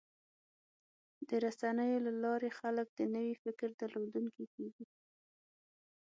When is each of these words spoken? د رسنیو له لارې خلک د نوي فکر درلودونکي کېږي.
د 1.27 1.29
رسنیو 1.45 2.03
له 2.07 2.11
لارې 2.23 2.49
خلک 2.59 2.87
د 2.93 2.99
نوي 3.15 3.35
فکر 3.43 3.69
درلودونکي 3.81 4.45
کېږي. 4.55 4.85